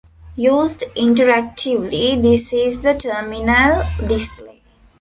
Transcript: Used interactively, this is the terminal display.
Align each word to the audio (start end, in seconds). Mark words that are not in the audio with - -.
Used 0.35 0.81
interactively, 0.95 2.19
this 2.19 2.51
is 2.53 2.81
the 2.81 2.95
terminal 2.95 3.83
display. 4.07 4.63